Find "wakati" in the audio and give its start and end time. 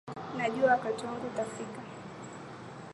0.71-1.05